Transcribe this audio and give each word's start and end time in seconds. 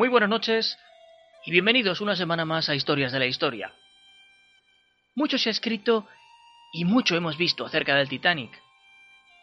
Muy 0.00 0.08
buenas 0.08 0.30
noches 0.30 0.78
y 1.44 1.50
bienvenidos 1.50 2.00
una 2.00 2.16
semana 2.16 2.46
más 2.46 2.70
a 2.70 2.74
Historias 2.74 3.12
de 3.12 3.18
la 3.18 3.26
Historia. 3.26 3.74
Mucho 5.14 5.36
se 5.36 5.50
ha 5.50 5.52
escrito 5.52 6.08
y 6.72 6.86
mucho 6.86 7.16
hemos 7.16 7.36
visto 7.36 7.66
acerca 7.66 7.94
del 7.94 8.08
Titanic. 8.08 8.50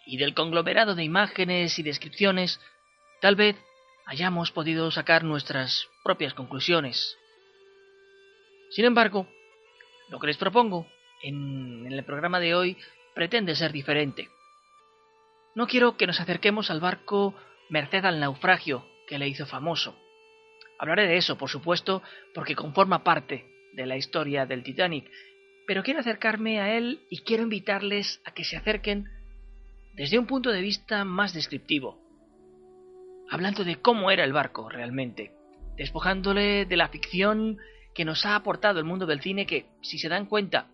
Y 0.07 0.17
del 0.17 0.33
conglomerado 0.33 0.95
de 0.95 1.03
imágenes 1.03 1.77
y 1.77 1.83
descripciones, 1.83 2.59
tal 3.21 3.35
vez 3.35 3.55
hayamos 4.07 4.49
podido 4.49 4.89
sacar 4.89 5.23
nuestras 5.23 5.87
propias 6.03 6.33
conclusiones. 6.33 7.15
Sin 8.71 8.85
embargo, 8.85 9.27
lo 10.09 10.17
que 10.17 10.25
les 10.25 10.37
propongo 10.37 10.87
en, 11.21 11.85
el 11.85 12.03
programa 12.03 12.39
de 12.39 12.55
hoy 12.55 12.77
pretende 13.13 13.55
ser 13.55 13.71
diferente. 13.71 14.27
No 15.53 15.67
quiero 15.67 15.97
que 15.97 16.07
nos 16.07 16.19
acerquemos 16.19 16.71
al 16.71 16.79
barco 16.79 17.35
merced 17.69 18.03
al 18.05 18.19
naufragio 18.19 18.87
que 19.07 19.19
le 19.19 19.27
hizo 19.27 19.45
famoso 19.45 19.95
Hablaré 20.79 21.07
de 21.07 21.17
eso, 21.17 21.37
por 21.37 21.49
supuesto, 21.49 22.03
porque 22.33 22.55
conforma 22.55 23.03
parte 23.03 23.45
de 23.73 23.85
la 23.85 23.97
historia 23.97 24.45
del 24.45 24.63
Titanic, 24.63 25.09
pero 25.65 25.83
quiero 25.83 25.99
acercarme 25.99 26.59
a 26.61 26.77
él 26.77 27.01
y 27.09 27.19
quiero 27.19 27.43
invitarles 27.43 28.21
a 28.25 28.31
que 28.31 28.43
se 28.43 28.57
acerquen 28.57 29.05
desde 29.93 30.19
un 30.19 30.27
punto 30.27 30.51
de 30.51 30.61
vista 30.61 31.03
más 31.03 31.33
descriptivo, 31.33 31.99
hablando 33.29 33.63
de 33.63 33.77
cómo 33.77 34.11
era 34.11 34.23
el 34.23 34.33
barco 34.33 34.69
realmente, 34.69 35.31
despojándole 35.75 36.65
de 36.65 36.77
la 36.77 36.89
ficción 36.89 37.57
que 37.93 38.05
nos 38.05 38.25
ha 38.25 38.35
aportado 38.35 38.79
el 38.79 38.85
mundo 38.85 39.05
del 39.07 39.21
cine 39.21 39.47
que, 39.47 39.65
si 39.81 39.97
se 39.97 40.09
dan 40.09 40.27
cuenta, 40.27 40.67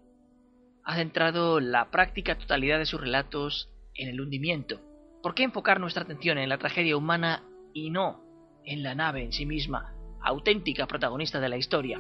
ha 0.84 0.96
centrado 0.96 1.62
la 1.62 1.90
práctica 1.90 2.38
totalidad 2.38 2.78
de 2.78 2.86
sus 2.86 3.00
relatos 3.00 3.70
en 3.96 4.10
el 4.10 4.20
hundimiento. 4.20 4.82
¿Por 5.22 5.34
qué 5.34 5.44
enfocar 5.44 5.80
nuestra 5.80 6.04
atención 6.04 6.38
en 6.38 6.50
la 6.50 6.58
tragedia 6.58 6.98
humana 6.98 7.44
y 7.74 7.90
no 7.90 8.22
en 8.66 8.84
la 8.84 8.96
nave 8.96 9.24
en 9.24 9.32
sí 9.32 9.46
misma, 9.46 9.93
auténtica 10.24 10.88
protagonista 10.88 11.40
de 11.40 11.50
la 11.50 11.58
historia. 11.58 12.00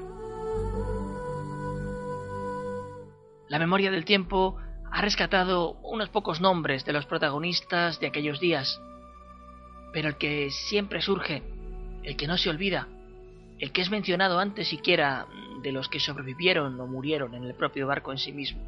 La 3.50 3.60
memoria 3.60 3.92
del 3.92 4.06
tiempo 4.06 4.58
ha 4.92 5.02
rescatado 5.02 5.74
unos 5.84 6.10
pocos 6.10 6.42
nombres 6.42 6.86
de 6.86 6.94
los 6.94 7.06
protagonistas 7.06 8.00
de 8.00 8.08
aquellos 8.08 8.40
días, 8.40 8.82
pero 9.92 10.10
el 10.10 10.18
que 10.18 10.50
siempre 10.50 11.02
surge, 11.02 11.44
el 12.04 12.16
que 12.16 12.28
no 12.28 12.38
se 12.38 12.50
olvida, 12.50 12.88
el 13.60 13.72
que 13.72 13.82
es 13.82 13.90
mencionado 13.90 14.40
antes 14.40 14.68
siquiera 14.68 15.28
de 15.62 15.72
los 15.72 15.88
que 15.88 16.00
sobrevivieron 16.00 16.80
o 16.80 16.88
murieron 16.88 17.36
en 17.36 17.44
el 17.44 17.54
propio 17.54 17.88
barco 17.88 18.12
en 18.12 18.18
sí 18.18 18.32
mismo, 18.32 18.62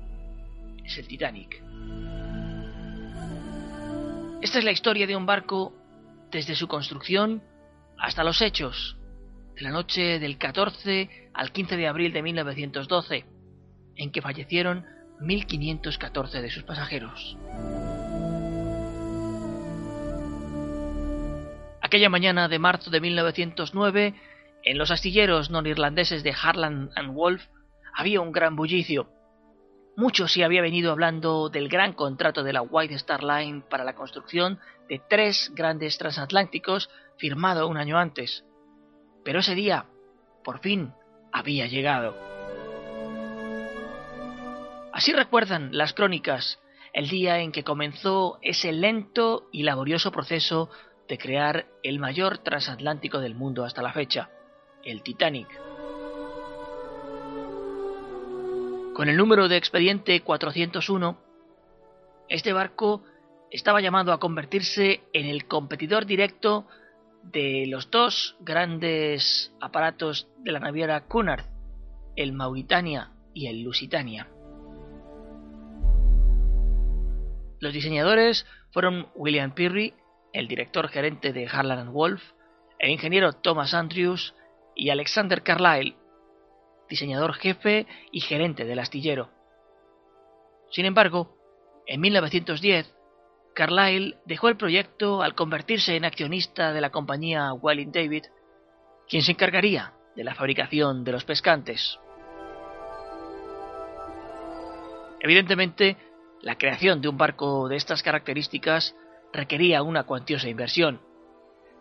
es 0.84 0.98
el 0.98 1.08
Titanic. 1.08 1.62
Esta 4.42 4.60
es 4.60 4.66
la 4.66 4.72
historia 4.72 5.08
de 5.08 5.16
un 5.16 5.26
barco 5.26 5.74
desde 6.30 6.56
su 6.56 6.68
construcción 6.68 7.42
hasta 7.98 8.24
los 8.24 8.42
hechos 8.42 8.98
de 9.56 9.62
la 9.62 9.72
noche 9.72 10.20
del 10.20 10.38
14 10.38 11.30
al 11.34 11.52
15 11.52 11.78
de 11.78 11.88
abril 11.88 12.12
de 12.14 12.22
1912, 12.22 13.26
en 13.96 14.12
que 14.12 14.22
fallecieron 14.22 14.86
1.514 15.22 16.42
de 16.42 16.50
sus 16.50 16.64
pasajeros. 16.64 17.38
Aquella 21.82 22.10
mañana 22.10 22.48
de 22.48 22.60
marzo 22.60 22.90
de 22.90 23.00
1909, 23.00 24.14
en 24.64 24.78
los 24.78 24.92
astilleros 24.92 25.50
norirlandeses 25.50 26.24
de 26.24 26.34
Harland 26.34 26.92
and 26.96 27.14
Wolff 27.14 27.46
había 27.94 28.22
un 28.22 28.32
gran 28.32 28.56
bullicio. 28.56 29.10
Mucho 29.96 30.28
se 30.28 30.44
había 30.44 30.62
venido 30.62 30.92
hablando 30.92 31.48
del 31.48 31.70
gran 31.70 31.94
contrato 31.94 32.44
de 32.44 32.52
la 32.52 32.62
White 32.62 32.96
Star 32.96 33.24
Line 33.24 33.64
para 33.70 33.86
la 33.86 33.96
construcción 33.96 34.60
de 34.90 35.02
tres 35.08 35.52
grandes 35.56 35.98
transatlánticos 35.98 36.90
firmado 37.18 37.68
un 37.68 37.78
año 37.78 37.98
antes. 37.98 38.44
Pero 39.26 39.40
ese 39.40 39.56
día, 39.56 39.86
por 40.44 40.60
fin, 40.60 40.94
había 41.34 41.66
llegado. 41.66 42.16
Así 44.94 45.12
recuerdan 45.12 45.76
las 45.76 45.94
crónicas 45.94 46.60
el 46.94 47.10
día 47.10 47.40
en 47.40 47.52
que 47.52 47.64
comenzó 47.64 48.38
ese 48.42 48.72
lento 48.72 49.50
y 49.52 49.64
laborioso 49.64 50.12
proceso 50.12 50.70
de 51.10 51.18
crear 51.18 51.66
el 51.84 52.00
mayor 52.00 52.38
transatlántico 52.38 53.20
del 53.20 53.36
mundo 53.36 53.66
hasta 53.66 53.82
la 53.82 53.92
fecha, 53.92 54.30
el 54.84 55.02
Titanic. 55.02 55.50
Con 58.94 59.10
el 59.10 59.18
número 59.18 59.50
de 59.50 59.58
expediente 59.58 60.22
401, 60.22 61.18
este 62.30 62.54
barco 62.54 63.04
estaba 63.52 63.82
llamado 63.82 64.14
a 64.14 64.20
convertirse 64.20 65.02
en 65.12 65.26
el 65.26 65.48
competidor 65.48 66.06
directo 66.06 66.68
de 67.32 67.66
los 67.68 67.90
dos 67.92 68.36
grandes 68.40 69.54
aparatos 69.60 70.28
de 70.40 70.52
la 70.52 70.60
naviera 70.60 71.06
Cunard, 71.08 71.46
el 72.16 72.34
Mauritania 72.34 73.12
y 73.34 73.48
el 73.48 73.62
Lusitania. 73.62 74.30
Los 77.60 77.74
diseñadores 77.74 78.46
fueron 78.72 79.08
William 79.16 79.54
Peary, 79.54 79.94
el 80.34 80.48
director 80.48 80.88
gerente 80.90 81.34
de 81.34 81.48
Harland 81.48 81.92
Wolff, 81.92 82.22
el 82.80 82.92
ingeniero 82.92 83.34
Thomas 83.34 83.74
Andrews 83.74 84.36
y 84.76 84.90
Alexander 84.90 85.42
Carlyle, 85.42 85.96
diseñador 86.90 87.34
jefe 87.34 87.88
y 88.12 88.22
gerente 88.22 88.66
del 88.66 88.80
astillero. 88.80 89.30
Sin 90.72 90.86
embargo, 90.86 91.38
en 91.88 92.02
1910, 92.02 92.95
Carlyle 93.56 94.18
dejó 94.26 94.50
el 94.50 94.58
proyecto 94.58 95.24
al 95.24 95.34
convertirse 95.34 95.96
en 95.96 96.04
accionista 96.04 96.74
de 96.74 96.82
la 96.82 96.90
compañía 96.90 97.54
Welling 97.54 97.92
David, 97.92 98.26
quien 99.08 99.24
se 99.24 99.32
encargaría 99.32 99.94
de 100.14 100.26
la 100.26 100.36
fabricación 100.36 101.06
de 101.06 101.14
los 101.14 101.24
pescantes. 101.24 101.98
Evidentemente, 105.22 105.96
la 106.42 106.58
creación 106.58 107.02
de 107.02 107.08
un 107.08 107.18
barco 107.18 107.70
de 107.70 107.78
estas 107.78 108.04
características 108.04 108.94
requería 109.32 109.84
una 109.84 110.04
cuantiosa 110.04 110.50
inversión. 110.50 111.02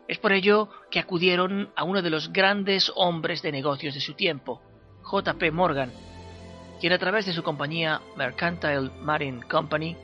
Es 0.06 0.19
por 0.19 0.33
ello 0.33 0.69
que 0.93 1.01
acudieron 1.01 1.73
a 1.75 1.83
uno 1.83 2.03
de 2.03 2.11
los 2.11 2.33
grandes 2.33 2.93
hombres 2.95 3.43
de 3.43 3.51
negocios 3.51 3.95
de 3.95 4.01
su 4.01 4.15
tiempo, 4.15 4.62
J.P. 5.03 5.51
Morgan, 5.51 5.93
quien 6.81 6.93
a 6.93 6.99
través 6.99 7.27
de 7.27 7.33
su 7.33 7.43
compañía 7.43 8.01
Mercantile 8.17 8.91
Marine 9.01 9.43
Company 9.49 9.97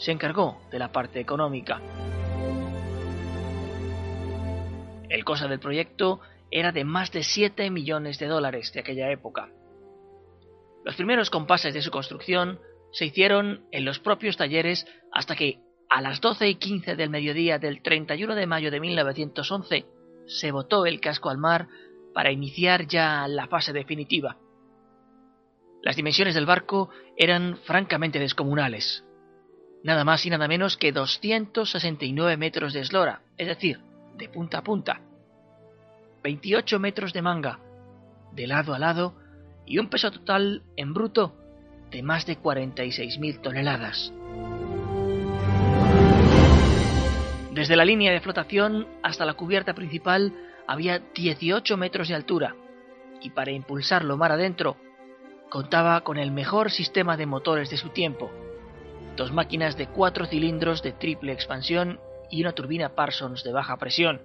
se 0.00 0.12
encargó 0.12 0.60
de 0.70 0.78
la 0.78 0.90
parte 0.90 1.20
económica. 1.20 1.80
El 5.08 5.24
costo 5.24 5.46
del 5.46 5.60
proyecto 5.60 6.20
era 6.50 6.72
de 6.72 6.84
más 6.84 7.12
de 7.12 7.22
7 7.22 7.70
millones 7.70 8.18
de 8.18 8.26
dólares 8.26 8.72
de 8.72 8.80
aquella 8.80 9.10
época. 9.10 9.50
Los 10.84 10.96
primeros 10.96 11.28
compases 11.28 11.74
de 11.74 11.82
su 11.82 11.90
construcción 11.90 12.58
se 12.92 13.06
hicieron 13.06 13.66
en 13.70 13.84
los 13.84 14.00
propios 14.00 14.36
talleres 14.36 14.86
hasta 15.12 15.36
que, 15.36 15.60
a 15.90 16.00
las 16.00 16.20
12 16.20 16.48
y 16.48 16.54
15 16.54 16.96
del 16.96 17.10
mediodía 17.10 17.58
del 17.58 17.82
31 17.82 18.34
de 18.34 18.46
mayo 18.46 18.70
de 18.70 18.80
1911, 18.80 19.84
se 20.26 20.50
botó 20.50 20.86
el 20.86 21.00
casco 21.00 21.28
al 21.28 21.38
mar 21.38 21.68
para 22.14 22.32
iniciar 22.32 22.86
ya 22.86 23.28
la 23.28 23.48
fase 23.48 23.72
definitiva. 23.72 24.38
Las 25.82 25.96
dimensiones 25.96 26.34
del 26.34 26.46
barco 26.46 26.88
eran 27.16 27.58
francamente 27.64 28.18
descomunales 28.18 29.04
nada 29.82 30.04
más 30.04 30.24
y 30.26 30.30
nada 30.30 30.48
menos 30.48 30.76
que 30.76 30.92
269 30.92 32.36
metros 32.36 32.72
de 32.72 32.80
eslora, 32.80 33.22
es 33.36 33.46
decir, 33.46 33.80
de 34.16 34.28
punta 34.28 34.58
a 34.58 34.62
punta, 34.62 35.00
28 36.22 36.78
metros 36.78 37.12
de 37.12 37.22
manga, 37.22 37.58
de 38.32 38.46
lado 38.46 38.74
a 38.74 38.78
lado, 38.78 39.14
y 39.66 39.78
un 39.78 39.88
peso 39.88 40.10
total 40.10 40.62
en 40.76 40.92
bruto 40.92 41.34
de 41.90 42.02
más 42.02 42.26
de 42.26 42.38
46.000 42.38 43.40
toneladas. 43.40 44.12
Desde 47.52 47.76
la 47.76 47.84
línea 47.84 48.12
de 48.12 48.20
flotación 48.20 48.86
hasta 49.02 49.24
la 49.24 49.34
cubierta 49.34 49.74
principal 49.74 50.32
había 50.66 51.00
18 51.00 51.76
metros 51.76 52.08
de 52.08 52.14
altura 52.14 52.54
y 53.20 53.30
para 53.30 53.50
impulsarlo 53.50 54.16
mar 54.16 54.32
adentro 54.32 54.76
contaba 55.50 56.00
con 56.02 56.16
el 56.16 56.30
mejor 56.30 56.70
sistema 56.70 57.16
de 57.16 57.26
motores 57.26 57.68
de 57.70 57.76
su 57.76 57.88
tiempo, 57.88 58.30
dos 59.16 59.32
máquinas 59.32 59.76
de 59.76 59.86
cuatro 59.86 60.26
cilindros 60.26 60.82
de 60.82 60.92
triple 60.92 61.32
expansión 61.32 62.00
y 62.30 62.42
una 62.42 62.52
turbina 62.52 62.94
Parsons 62.94 63.42
de 63.44 63.52
baja 63.52 63.76
presión. 63.76 64.22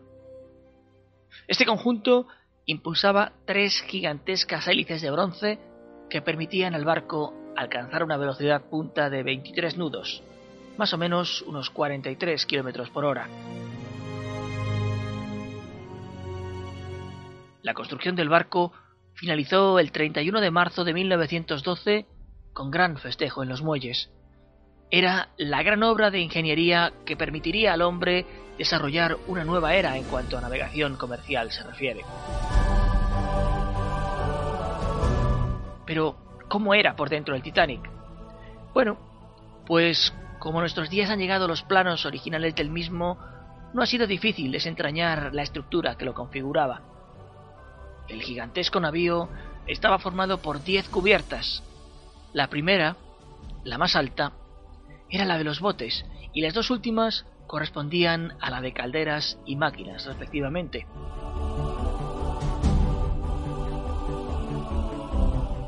Este 1.48 1.66
conjunto 1.66 2.28
impulsaba 2.66 3.34
tres 3.46 3.82
gigantescas 3.88 4.68
hélices 4.68 5.02
de 5.02 5.12
bronce 5.12 5.60
que 6.10 6.22
permitían 6.22 6.76
al 6.76 6.86
barco 6.86 7.34
alcanzar 7.56 8.04
una 8.04 8.18
velocidad 8.18 8.64
punta 8.70 9.10
de 9.10 9.24
23 9.24 9.78
nudos, 9.78 10.24
más 10.78 10.94
o 10.94 10.98
menos 10.98 11.42
unos 11.44 11.70
43 11.70 12.46
kilómetros 12.46 12.90
por 12.90 13.06
hora. 13.06 13.28
La 17.62 17.74
construcción 17.74 18.16
del 18.16 18.30
barco 18.30 18.74
finalizó 19.16 19.80
el 19.80 19.92
31 19.92 20.40
de 20.42 20.52
marzo 20.52 20.84
de 20.84 20.94
1912 20.94 22.06
con 22.54 22.70
gran 22.70 22.98
festejo 22.98 23.42
en 23.42 23.50
los 23.50 23.62
muelles. 23.64 24.12
Era 24.92 25.30
la 25.38 25.64
gran 25.64 25.82
obra 25.84 26.12
de 26.12 26.20
ingeniería 26.20 26.94
que 27.06 27.18
permitiría 27.18 27.74
al 27.74 27.82
hombre 27.82 28.26
desarrollar 28.58 29.18
una 29.28 29.44
nueva 29.44 29.74
era 29.74 29.98
en 29.98 30.04
cuanto 30.06 30.38
a 30.38 30.42
navegación 30.42 30.96
comercial 30.96 31.52
se 31.52 31.64
refiere. 31.64 32.02
Pero, 35.86 36.16
¿cómo 36.48 36.74
era 36.74 36.96
por 36.96 37.10
dentro 37.10 37.36
el 37.36 37.42
Titanic? 37.42 37.82
Bueno, 38.74 38.98
pues 39.66 40.14
como 40.40 40.60
nuestros 40.60 40.90
días 40.90 41.10
han 41.10 41.20
llegado 41.20 41.48
los 41.48 41.64
planos 41.64 42.06
originales 42.06 42.56
del 42.56 42.70
mismo, 42.70 43.18
no 43.74 43.82
ha 43.82 43.86
sido 43.86 44.08
difícil 44.08 44.52
desentrañar 44.52 45.34
la 45.34 45.42
estructura 45.42 45.98
que 45.98 46.06
lo 46.06 46.14
configuraba. 46.14 46.82
El 48.08 48.22
gigantesco 48.22 48.80
navío 48.80 49.30
estaba 49.68 49.98
formado 50.00 50.42
por 50.42 50.64
diez 50.64 50.88
cubiertas. 50.90 51.64
La 52.34 52.48
primera, 52.48 52.96
la 53.64 53.78
más 53.78 53.96
alta, 53.96 54.34
era 55.10 55.26
la 55.26 55.38
de 55.38 55.44
los 55.44 55.60
botes, 55.60 56.06
y 56.34 56.42
las 56.42 56.54
dos 56.54 56.70
últimas 56.70 57.26
correspondían 57.48 58.34
a 58.42 58.50
la 58.50 58.62
de 58.62 58.74
calderas 58.74 59.40
y 59.46 59.56
máquinas, 59.56 60.06
respectivamente. 60.06 60.88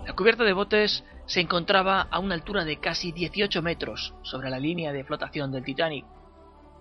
La 0.05 0.13
cubierta 0.13 0.43
de 0.43 0.53
botes 0.53 1.03
se 1.27 1.41
encontraba 1.41 2.07
a 2.09 2.19
una 2.19 2.35
altura 2.35 2.65
de 2.65 2.79
casi 2.79 3.11
18 3.11 3.61
metros 3.61 4.15
sobre 4.23 4.49
la 4.49 4.59
línea 4.59 4.91
de 4.91 5.03
flotación 5.03 5.51
del 5.51 5.63
Titanic. 5.63 6.05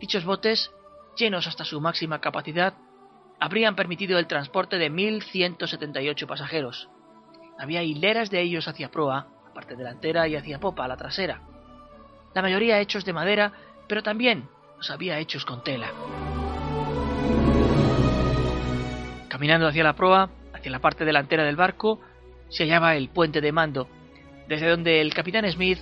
Dichos 0.01 0.25
botes, 0.25 0.71
llenos 1.17 1.47
hasta 1.47 1.65
su 1.65 1.81
máxima 1.81 2.21
capacidad, 2.21 2.75
habrían 3.39 3.77
permitido 3.77 4.19
el 4.19 4.27
transporte 4.27 4.79
de 4.79 4.91
1.178 4.91 6.27
pasajeros. 6.27 6.89
Había 7.59 7.83
hileras 7.83 8.31
de 8.31 8.41
ellos 8.41 8.69
hacia 8.69 8.91
proa, 8.91 9.29
la 9.45 9.53
parte 9.53 9.77
delantera 9.77 10.29
y 10.29 10.37
hacia 10.37 10.61
popa, 10.61 10.89
la 10.89 10.97
trasera. 10.97 11.43
La 12.37 12.43
mayoría 12.43 12.79
hechos 12.81 13.07
de 13.07 13.15
madera, 13.15 13.51
pero 13.89 14.03
también 14.03 14.47
los 14.77 14.91
había 14.91 15.19
hechos 15.19 15.47
con 15.47 15.65
tela. 15.65 15.91
Caminando 19.27 19.67
hacia 19.67 19.83
la 19.83 19.97
proa, 19.97 20.29
hacia 20.53 20.71
la 20.71 20.81
parte 20.81 21.07
delantera 21.07 21.45
del 21.45 21.57
barco, 21.57 21.99
se 22.51 22.65
hallaba 22.65 22.95
el 22.95 23.09
puente 23.09 23.41
de 23.41 23.53
mando, 23.53 23.89
desde 24.49 24.69
donde 24.69 25.01
el 25.01 25.15
capitán 25.15 25.51
Smith, 25.51 25.79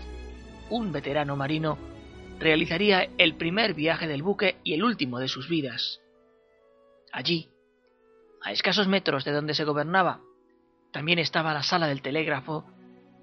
un 0.70 0.92
veterano 0.92 1.34
marino, 1.34 1.76
realizaría 2.38 3.08
el 3.18 3.34
primer 3.34 3.74
viaje 3.74 4.06
del 4.06 4.22
buque 4.22 4.58
y 4.62 4.74
el 4.74 4.84
último 4.84 5.18
de 5.18 5.26
sus 5.26 5.48
vidas. 5.48 6.02
Allí, 7.10 7.48
a 8.44 8.52
escasos 8.52 8.86
metros 8.86 9.24
de 9.24 9.32
donde 9.32 9.54
se 9.54 9.64
gobernaba, 9.64 10.20
también 10.92 11.18
estaba 11.18 11.52
la 11.52 11.64
sala 11.64 11.88
del 11.88 12.00
telégrafo, 12.00 12.64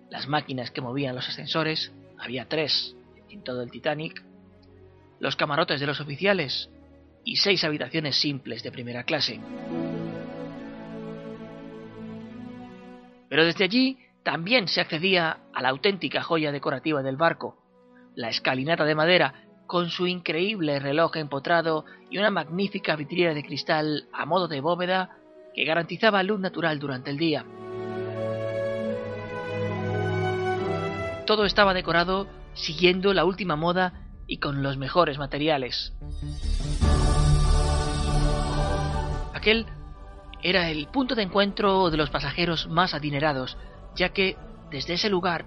las 0.09 0.27
máquinas 0.27 0.69
que 0.69 0.81
movían 0.81 1.15
los 1.15 1.29
ascensores, 1.29 1.93
había 2.19 2.49
tres 2.49 2.97
en 3.31 3.43
todo 3.43 3.61
el 3.61 3.71
Titanic, 3.71 4.23
los 5.19 5.35
camarotes 5.35 5.79
de 5.79 5.87
los 5.87 5.99
oficiales 5.99 6.69
y 7.23 7.37
seis 7.37 7.63
habitaciones 7.63 8.19
simples 8.19 8.63
de 8.63 8.71
primera 8.71 9.03
clase. 9.03 9.39
Pero 13.29 13.45
desde 13.45 13.63
allí 13.63 13.97
también 14.23 14.67
se 14.67 14.81
accedía 14.81 15.37
a 15.53 15.61
la 15.61 15.69
auténtica 15.69 16.21
joya 16.21 16.51
decorativa 16.51 17.01
del 17.01 17.17
barco, 17.17 17.57
la 18.15 18.29
escalinata 18.29 18.83
de 18.83 18.95
madera 18.95 19.45
con 19.67 19.89
su 19.89 20.05
increíble 20.05 20.79
reloj 20.79 21.15
empotrado 21.15 21.85
y 22.09 22.17
una 22.17 22.29
magnífica 22.29 22.95
vitrina 22.97 23.33
de 23.33 23.43
cristal 23.43 24.09
a 24.11 24.25
modo 24.25 24.47
de 24.49 24.59
bóveda 24.59 25.17
que 25.55 25.63
garantizaba 25.63 26.23
luz 26.23 26.39
natural 26.39 26.77
durante 26.79 27.09
el 27.09 27.17
día. 27.17 27.45
Todo 31.25 31.45
estaba 31.45 31.73
decorado 31.73 32.27
siguiendo 32.53 33.13
la 33.13 33.25
última 33.25 33.55
moda 33.55 34.07
y 34.27 34.37
con 34.37 34.63
los 34.63 34.77
mejores 34.77 35.17
materiales. 35.17 35.93
Aquel 39.33 39.65
era 40.43 40.69
el 40.69 40.87
punto 40.87 41.15
de 41.15 41.23
encuentro 41.23 41.89
de 41.89 41.97
los 41.97 42.09
pasajeros 42.09 42.67
más 42.67 42.93
adinerados, 42.93 43.57
ya 43.95 44.09
que 44.09 44.37
desde 44.69 44.93
ese 44.93 45.09
lugar 45.09 45.45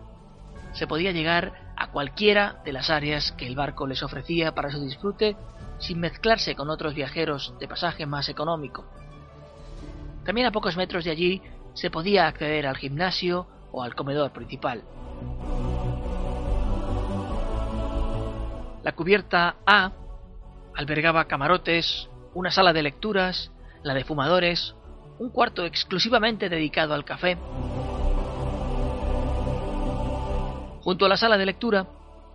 se 0.72 0.86
podía 0.86 1.12
llegar 1.12 1.72
a 1.76 1.90
cualquiera 1.90 2.60
de 2.64 2.72
las 2.72 2.90
áreas 2.90 3.32
que 3.32 3.46
el 3.46 3.56
barco 3.56 3.86
les 3.86 4.02
ofrecía 4.02 4.54
para 4.54 4.70
su 4.70 4.80
disfrute 4.84 5.36
sin 5.78 6.00
mezclarse 6.00 6.54
con 6.54 6.70
otros 6.70 6.94
viajeros 6.94 7.54
de 7.58 7.68
pasaje 7.68 8.06
más 8.06 8.28
económico. 8.28 8.84
También 10.24 10.46
a 10.46 10.52
pocos 10.52 10.76
metros 10.76 11.04
de 11.04 11.10
allí 11.10 11.42
se 11.74 11.90
podía 11.90 12.26
acceder 12.26 12.66
al 12.66 12.76
gimnasio 12.76 13.46
o 13.72 13.82
al 13.82 13.94
comedor 13.94 14.32
principal. 14.32 14.82
La 18.84 18.92
cubierta 18.92 19.56
A 19.66 19.90
albergaba 20.76 21.24
camarotes, 21.24 22.08
una 22.34 22.50
sala 22.50 22.72
de 22.72 22.82
lecturas, 22.82 23.50
la 23.82 23.94
de 23.94 24.04
fumadores, 24.04 24.76
un 25.18 25.30
cuarto 25.30 25.64
exclusivamente 25.64 26.48
dedicado 26.48 26.94
al 26.94 27.04
café, 27.04 27.36
Junto 30.84 31.06
a 31.06 31.08
la 31.08 31.16
sala 31.16 31.38
de 31.38 31.46
lectura, 31.46 31.86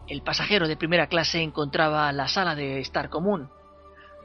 el 0.07 0.23
pasajero 0.23 0.67
de 0.67 0.75
primera 0.75 1.05
clase 1.05 1.39
encontraba 1.39 2.11
la 2.11 2.27
sala 2.27 2.55
de 2.55 2.79
estar 2.79 3.11
común, 3.11 3.51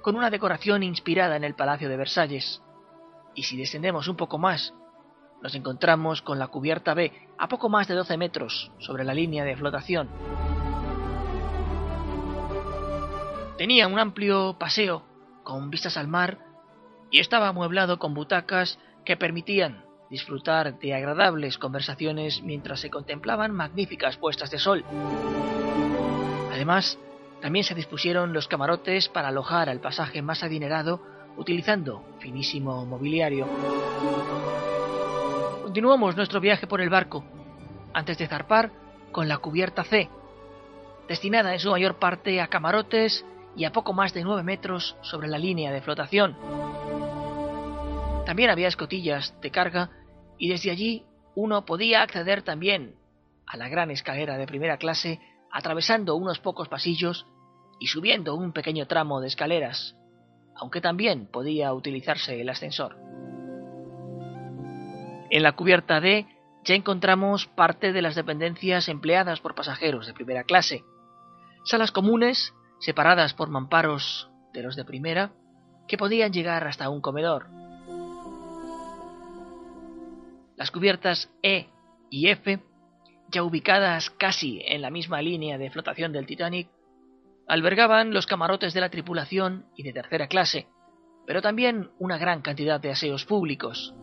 con 0.01 0.17
una 0.17 0.31
decoración 0.31 0.83
inspirada 0.83 1.37
en 1.37 1.45
el 1.45 1.55
Palacio 1.55 1.91
de 1.91 1.99
Versalles. 1.99 2.63
Y 3.35 3.43
si 3.43 3.59
descendemos 3.59 4.09
un 4.09 4.17
poco 4.17 4.39
más, 4.39 4.73
nos 5.43 5.55
encontramos 5.55 6.23
con 6.23 6.39
la 6.39 6.47
cubierta 6.47 6.95
B 6.95 7.13
a 7.37 7.49
poco 7.49 7.69
más 7.69 7.87
de 7.87 7.97
12 7.97 8.17
metros 8.17 8.73
sobre 8.79 9.05
la 9.05 9.13
línea 9.13 9.45
de 9.45 9.57
flotación. 9.57 10.09
Tenía 13.57 13.87
un 13.87 14.01
amplio 14.01 14.57
paseo 14.59 15.05
con 15.45 15.71
vistas 15.71 15.97
al 15.97 16.09
mar 16.09 16.39
y 17.11 17.21
estaba 17.21 17.49
amueblado 17.49 18.01
con 18.01 18.13
butacas 18.13 18.81
que 19.05 19.17
permitían 19.17 19.85
disfrutar 20.11 20.79
de 20.81 20.93
agradables 20.93 21.57
conversaciones 21.57 22.43
mientras 22.43 22.81
se 22.81 22.91
contemplaban 22.91 23.53
magníficas 23.53 24.17
puestas 24.17 24.51
de 24.51 24.59
sol. 24.59 24.85
Además, 26.53 26.99
también 27.41 27.65
se 27.65 27.77
dispusieron 27.77 28.33
los 28.33 28.49
camarotes 28.49 29.09
para 29.09 29.29
alojar 29.29 29.69
al 29.69 29.81
pasaje 29.81 30.21
más 30.21 30.43
adinerado 30.43 31.01
utilizando 31.37 32.05
finísimo 32.19 32.85
mobiliario. 32.85 33.47
Continuamos 35.63 36.17
nuestro 36.17 36.41
viaje 36.41 36.67
por 36.67 36.81
el 36.81 36.91
barco, 36.91 37.25
antes 37.93 38.19
de 38.19 38.27
zarpar 38.27 38.73
con 39.13 39.29
la 39.29 39.39
cubierta 39.39 39.85
C, 39.85 40.09
destinada 41.07 41.53
en 41.53 41.61
su 41.61 41.71
mayor 41.71 41.97
parte 41.97 42.41
a 42.41 42.49
camarotes 42.49 43.25
y 43.57 43.65
a 43.65 43.73
poco 43.73 43.93
más 43.93 44.13
de 44.15 44.25
9 44.25 44.43
metros 44.43 44.97
sobre 45.03 45.29
la 45.29 45.39
línea 45.39 45.73
de 45.73 45.81
flotación. 45.81 46.37
También 48.27 48.51
había 48.51 48.69
escotillas 48.69 49.35
de 49.41 49.51
carga 49.51 49.91
y 50.39 50.49
desde 50.49 50.71
allí 50.71 51.05
uno 51.35 51.65
podía 51.65 52.03
acceder 52.03 52.43
también 52.43 52.97
a 53.47 53.57
la 53.57 53.69
gran 53.69 53.91
escalera 53.91 54.39
de 54.39 54.47
primera 54.47 54.79
clase 54.79 55.21
atravesando 55.51 56.17
unos 56.17 56.41
pocos 56.41 56.69
pasillos 56.69 57.27
y 57.79 57.89
subiendo 57.89 58.35
un 58.35 58.53
pequeño 58.53 58.87
tramo 58.87 59.21
de 59.21 59.29
escaleras, 59.29 59.97
aunque 60.57 60.81
también 60.81 61.27
podía 61.27 61.73
utilizarse 61.73 62.41
el 62.41 62.49
ascensor. 62.49 62.97
En 65.31 65.43
la 65.43 65.53
cubierta 65.53 66.01
D 66.01 66.27
ya 66.65 66.75
encontramos 66.75 67.47
parte 67.47 67.93
de 67.93 68.03
las 68.03 68.15
dependencias 68.15 68.89
empleadas 68.89 69.41
por 69.41 69.55
pasajeros 69.55 70.07
de 70.07 70.15
primera 70.15 70.45
clase, 70.45 70.85
salas 71.65 71.91
comunes 71.91 72.55
separadas 72.85 73.33
por 73.33 73.49
mamparos 73.49 74.29
de 74.53 74.63
los 74.63 74.77
de 74.77 74.85
primera 74.85 75.33
que 75.89 75.97
podían 75.97 76.33
llegar 76.33 76.67
hasta 76.67 76.91
un 76.91 77.01
comedor. 77.01 77.47
Las 80.57 80.71
cubiertas 80.71 81.31
E 81.43 81.67
y 82.11 82.29
F, 82.29 82.61
ya 83.31 83.43
ubicadas 83.43 84.11
casi 84.11 84.61
en 84.67 84.83
la 84.83 84.91
misma 84.91 85.23
línea 85.23 85.57
de 85.57 85.71
flotación 85.71 86.13
del 86.13 86.27
Titanic, 86.27 86.69
albergaban 87.49 88.13
los 88.13 88.27
camarotes 88.27 88.75
de 88.75 88.81
la 88.81 88.91
tripulación 88.91 89.67
y 89.77 89.83
de 89.83 89.93
tercera 89.93 90.29
clase, 90.29 90.69
pero 91.27 91.41
también 91.41 91.91
una 91.99 92.19
gran 92.19 92.43
cantidad 92.43 92.81
de 92.81 92.91
aseos 92.91 93.25
públicos. 93.25 93.95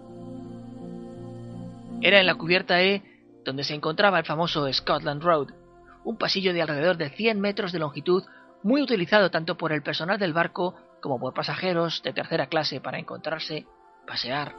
Era 2.01 2.19
en 2.19 2.25
la 2.25 2.35
cubierta 2.35 2.81
E 2.81 3.03
donde 3.45 3.63
se 3.63 3.75
encontraba 3.75 4.17
el 4.17 4.25
famoso 4.25 4.71
Scotland 4.73 5.21
Road, 5.21 5.49
un 6.03 6.17
pasillo 6.17 6.51
de 6.51 6.63
alrededor 6.63 6.97
de 6.97 7.11
100 7.11 7.39
metros 7.39 7.71
de 7.71 7.79
longitud 7.79 8.23
muy 8.63 8.81
utilizado 8.81 9.31
tanto 9.31 9.57
por 9.57 9.71
el 9.71 9.81
personal 9.81 10.19
del 10.19 10.33
barco 10.33 10.75
como 11.01 11.19
por 11.19 11.33
pasajeros 11.33 12.01
de 12.03 12.13
tercera 12.13 12.47
clase 12.47 12.79
para 12.79 12.99
encontrarse, 12.99 13.65
pasear. 14.07 14.53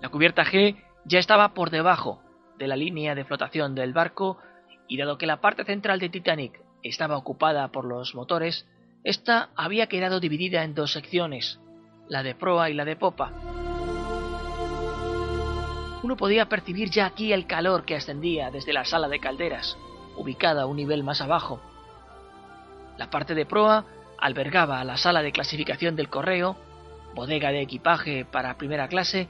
La 0.00 0.08
cubierta 0.10 0.44
G 0.44 0.76
ya 1.04 1.18
estaba 1.18 1.54
por 1.54 1.70
debajo 1.70 2.22
de 2.58 2.66
la 2.66 2.76
línea 2.76 3.14
de 3.14 3.24
flotación 3.24 3.74
del 3.74 3.92
barco 3.92 4.38
y 4.88 4.98
dado 4.98 5.16
que 5.16 5.26
la 5.26 5.40
parte 5.40 5.64
central 5.64 6.00
de 6.00 6.08
Titanic 6.08 6.60
estaba 6.82 7.16
ocupada 7.16 7.68
por 7.68 7.84
los 7.84 8.14
motores, 8.14 8.66
esta 9.04 9.50
había 9.56 9.86
quedado 9.86 10.20
dividida 10.20 10.64
en 10.64 10.74
dos 10.74 10.92
secciones, 10.92 11.60
la 12.08 12.22
de 12.22 12.34
proa 12.34 12.68
y 12.70 12.74
la 12.74 12.84
de 12.84 12.96
popa. 12.96 13.32
Uno 16.02 16.16
podía 16.16 16.48
percibir 16.48 16.90
ya 16.90 17.06
aquí 17.06 17.32
el 17.32 17.46
calor 17.46 17.84
que 17.84 17.94
ascendía 17.94 18.50
desde 18.50 18.72
la 18.72 18.84
sala 18.84 19.08
de 19.08 19.20
calderas, 19.20 19.78
ubicada 20.16 20.66
un 20.66 20.76
nivel 20.76 21.04
más 21.04 21.20
abajo. 21.20 21.60
La 22.98 23.10
parte 23.10 23.34
de 23.34 23.46
proa 23.46 23.84
albergaba 24.18 24.84
la 24.84 24.96
sala 24.96 25.22
de 25.22 25.32
clasificación 25.32 25.96
del 25.96 26.08
correo, 26.08 26.56
bodega 27.14 27.50
de 27.50 27.60
equipaje 27.60 28.24
para 28.24 28.56
primera 28.56 28.88
clase 28.88 29.28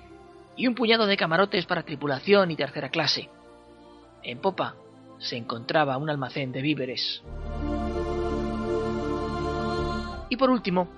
y 0.57 0.67
un 0.67 0.75
puñado 0.75 1.07
de 1.07 1.17
camarotes 1.17 1.67
para 1.67 1.83
tripulación 1.83 2.51
y 2.51 2.57
tercera 2.57 2.91
clase. 2.91 3.31
En 4.23 4.39
popa 4.39 4.75
se 5.19 5.37
encontraba 5.37 5.97
un 5.97 6.11
almacén 6.11 6.53
de 6.53 6.63
víveres. 6.63 7.23
Y 10.29 10.37
por 10.37 10.51
último, 10.51 10.89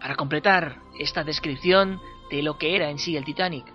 para 0.00 0.16
completar 0.16 0.76
esta 0.98 1.24
descripción 1.24 2.00
de 2.30 2.42
lo 2.42 2.58
que 2.58 2.74
era 2.74 2.90
en 2.90 2.98
sí 2.98 3.16
el 3.16 3.24
Titanic, 3.24 3.66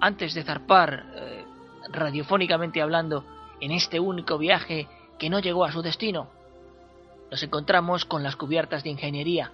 antes 0.00 0.34
de 0.34 0.44
zarpar, 0.44 1.06
eh, 1.14 1.44
radiofónicamente 1.90 2.82
hablando, 2.82 3.24
en 3.64 3.72
este 3.72 3.98
único 3.98 4.36
viaje 4.36 4.88
que 5.18 5.30
no 5.30 5.38
llegó 5.38 5.64
a 5.64 5.72
su 5.72 5.80
destino, 5.80 6.28
nos 7.30 7.42
encontramos 7.42 8.04
con 8.04 8.22
las 8.22 8.36
cubiertas 8.36 8.84
de 8.84 8.90
ingeniería, 8.90 9.52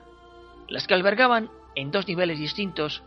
las 0.69 0.89
que 0.89 0.95
albergaban 0.95 1.49
en 1.77 1.93
dos 1.93 2.09
niveles 2.09 2.41
distintos 2.41 3.05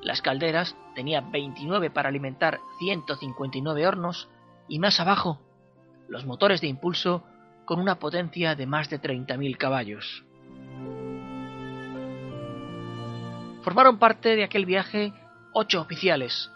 las 0.00 0.22
calderas 0.22 0.74
tenían 0.94 1.30
29 1.30 1.90
para 1.90 2.08
alimentar 2.08 2.60
159 2.78 3.86
hornos 3.86 4.30
y 4.66 4.78
más 4.78 4.98
abajo 4.98 5.42
los 6.08 6.24
motores 6.24 6.62
de 6.62 6.68
impulso 6.68 7.22
con 7.66 7.78
una 7.78 7.98
potencia 7.98 8.54
de 8.54 8.64
más 8.66 8.88
de 8.88 8.98
30.000 8.98 9.58
caballos. 9.58 10.24
Formaron 13.60 13.98
parte 13.98 14.36
de 14.36 14.44
aquel 14.44 14.64
viaje 14.64 15.12
ocho 15.52 15.82
oficiales, 15.82 16.50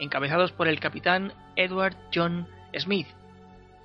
encabezados 0.00 0.50
por 0.50 0.66
el 0.66 0.80
capitán 0.80 1.32
Edward 1.54 1.94
John 2.12 2.48
Smith, 2.76 3.06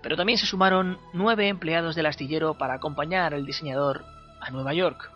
pero 0.03 0.17
también 0.17 0.37
se 0.37 0.45
sumaron 0.45 0.99
nueve 1.13 1.47
empleados 1.47 1.95
del 1.95 2.05
astillero 2.05 2.55
para 2.55 2.75
acompañar 2.75 3.33
al 3.33 3.45
diseñador 3.45 4.03
a 4.41 4.51
Nueva 4.51 4.73
York. 4.73 5.09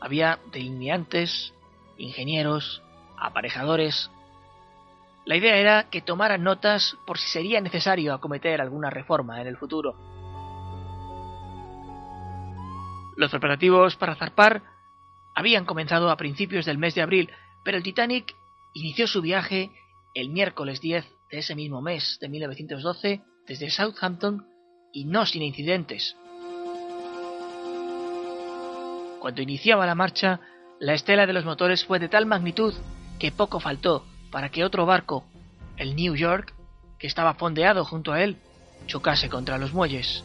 Había 0.00 0.40
delineantes, 0.50 1.54
ingenieros, 1.96 2.82
aparejadores. 3.16 4.10
La 5.24 5.36
idea 5.36 5.56
era 5.56 5.84
que 5.90 6.02
tomaran 6.02 6.42
notas 6.42 6.96
por 7.06 7.18
si 7.18 7.28
sería 7.28 7.60
necesario 7.60 8.12
acometer 8.12 8.60
alguna 8.60 8.90
reforma 8.90 9.40
en 9.40 9.46
el 9.46 9.56
futuro. 9.56 9.94
Los 13.16 13.30
preparativos 13.30 13.94
para 13.94 14.16
zarpar 14.16 14.62
habían 15.36 15.66
comenzado 15.66 16.10
a 16.10 16.16
principios 16.16 16.66
del 16.66 16.78
mes 16.78 16.96
de 16.96 17.02
abril, 17.02 17.30
pero 17.62 17.76
el 17.76 17.84
Titanic 17.84 18.34
inició 18.72 19.06
su 19.06 19.22
viaje 19.22 19.70
el 20.14 20.30
miércoles 20.30 20.80
10 20.80 21.06
de 21.30 21.38
ese 21.38 21.54
mismo 21.54 21.80
mes 21.80 22.18
de 22.20 22.28
1912 22.28 23.22
desde 23.46 23.70
Southampton 23.70 24.46
y 24.92 25.04
no 25.04 25.26
sin 25.26 25.42
incidentes. 25.42 26.16
Cuando 29.20 29.42
iniciaba 29.42 29.86
la 29.86 29.94
marcha, 29.94 30.40
la 30.80 30.94
estela 30.94 31.26
de 31.26 31.32
los 31.32 31.44
motores 31.44 31.84
fue 31.84 31.98
de 31.98 32.08
tal 32.08 32.26
magnitud 32.26 32.74
que 33.18 33.30
poco 33.30 33.60
faltó 33.60 34.04
para 34.30 34.48
que 34.48 34.64
otro 34.64 34.84
barco, 34.84 35.24
el 35.76 35.94
New 35.94 36.16
York, 36.16 36.54
que 36.98 37.06
estaba 37.06 37.34
fondeado 37.34 37.84
junto 37.84 38.12
a 38.12 38.22
él, 38.22 38.36
chocase 38.86 39.28
contra 39.28 39.58
los 39.58 39.72
muelles. 39.72 40.24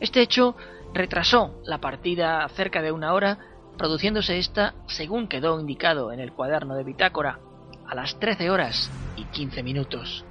Este 0.00 0.20
hecho 0.20 0.56
retrasó 0.92 1.60
la 1.64 1.78
partida 1.78 2.48
cerca 2.48 2.82
de 2.82 2.92
una 2.92 3.12
hora, 3.12 3.38
produciéndose 3.78 4.38
esta, 4.38 4.74
según 4.88 5.28
quedó 5.28 5.60
indicado 5.60 6.12
en 6.12 6.20
el 6.20 6.32
cuaderno 6.32 6.74
de 6.74 6.84
bitácora, 6.84 7.38
a 7.86 7.94
las 7.94 8.18
13 8.18 8.50
horas 8.50 8.90
y 9.16 9.24
15 9.24 9.62
minutos. 9.62 10.24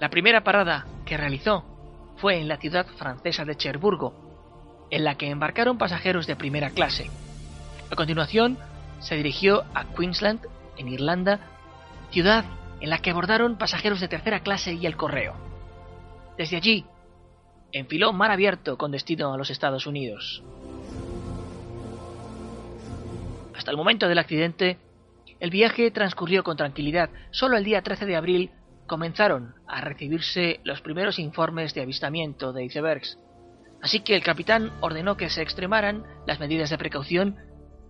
La 0.00 0.10
primera 0.10 0.44
parada 0.44 0.86
que 1.04 1.16
realizó 1.16 1.64
fue 2.18 2.38
en 2.38 2.46
la 2.46 2.58
ciudad 2.58 2.86
francesa 2.86 3.44
de 3.44 3.56
Cherburgo, 3.56 4.86
en 4.90 5.04
la 5.04 5.16
que 5.16 5.28
embarcaron 5.28 5.76
pasajeros 5.76 6.26
de 6.26 6.36
primera 6.36 6.70
clase. 6.70 7.10
A 7.90 7.96
continuación, 7.96 8.58
se 9.00 9.16
dirigió 9.16 9.64
a 9.74 9.84
Queensland, 9.94 10.40
en 10.76 10.88
Irlanda, 10.88 11.40
ciudad 12.10 12.44
en 12.80 12.90
la 12.90 12.98
que 12.98 13.10
abordaron 13.10 13.58
pasajeros 13.58 14.00
de 14.00 14.08
tercera 14.08 14.40
clase 14.40 14.74
y 14.74 14.86
el 14.86 14.96
correo. 14.96 15.34
Desde 16.36 16.56
allí, 16.56 16.84
enfiló 17.72 18.12
mar 18.12 18.30
abierto 18.30 18.78
con 18.78 18.92
destino 18.92 19.32
a 19.32 19.36
los 19.36 19.50
Estados 19.50 19.86
Unidos. 19.86 20.44
Hasta 23.56 23.72
el 23.72 23.76
momento 23.76 24.06
del 24.06 24.18
accidente, 24.18 24.78
el 25.40 25.50
viaje 25.50 25.90
transcurrió 25.90 26.44
con 26.44 26.56
tranquilidad. 26.56 27.10
Solo 27.32 27.56
el 27.56 27.64
día 27.64 27.82
13 27.82 28.06
de 28.06 28.16
abril 28.16 28.50
comenzaron 28.88 29.54
a 29.68 29.80
recibirse 29.80 30.58
los 30.64 30.80
primeros 30.80 31.20
informes 31.20 31.74
de 31.74 31.82
avistamiento 31.82 32.52
de 32.52 32.64
icebergs, 32.64 33.18
Así 33.82 34.00
que 34.00 34.16
el 34.16 34.24
capitán 34.24 34.72
ordenó 34.80 35.16
que 35.16 35.30
se 35.30 35.42
extremaran 35.42 36.04
las 36.26 36.40
medidas 36.40 36.70
de 36.70 36.78
precaución 36.78 37.36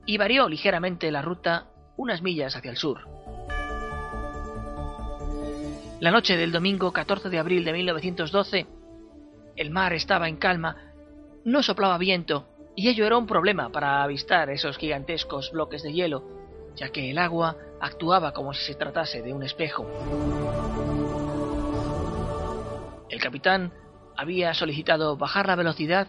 y 0.06 0.18
varió 0.18 0.48
ligeramente 0.48 1.10
la 1.10 1.22
ruta 1.22 1.68
unas 1.96 2.22
millas 2.22 2.56
hacia 2.56 2.70
el 2.70 2.76
sur. 2.76 3.08
La 6.00 6.10
noche 6.10 6.36
del 6.36 6.52
domingo 6.52 6.92
14 6.92 7.28
de 7.28 7.38
abril 7.38 7.64
de 7.64 7.72
1912, 7.72 8.66
el 9.56 9.70
mar 9.70 9.92
estaba 9.94 10.28
en 10.28 10.36
calma, 10.36 10.76
no 11.44 11.62
soplaba 11.62 11.98
viento 11.98 12.46
y 12.76 12.88
ello 12.88 13.06
era 13.06 13.16
un 13.16 13.26
problema 13.26 13.70
para 13.70 14.02
avistar 14.04 14.50
esos 14.50 14.76
gigantescos 14.76 15.50
bloques 15.50 15.82
de 15.82 15.92
hielo, 15.92 16.47
ya 16.78 16.90
que 16.90 17.10
el 17.10 17.18
agua 17.18 17.56
actuaba 17.80 18.32
como 18.32 18.54
si 18.54 18.64
se 18.64 18.74
tratase 18.74 19.22
de 19.22 19.32
un 19.32 19.42
espejo. 19.42 19.86
El 23.10 23.20
capitán 23.20 23.72
había 24.16 24.54
solicitado 24.54 25.16
bajar 25.16 25.46
la 25.46 25.56
velocidad, 25.56 26.08